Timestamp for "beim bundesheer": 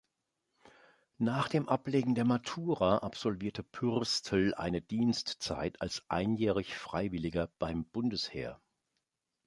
7.59-8.59